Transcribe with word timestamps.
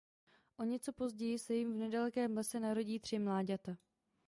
O 0.59 0.63
něco 0.63 0.93
později 0.93 1.39
se 1.39 1.53
jim 1.55 1.73
v 1.73 1.77
nedalekém 1.77 2.37
lese 2.37 2.59
narodí 2.59 2.99
tři 2.99 3.19
mláďata. 3.19 3.77